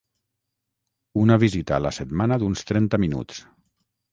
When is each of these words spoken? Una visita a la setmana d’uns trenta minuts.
Una 1.25 1.37
visita 1.45 1.77
a 1.77 1.81
la 1.87 1.91
setmana 1.99 2.41
d’uns 2.45 2.67
trenta 2.73 3.03
minuts. 3.07 3.45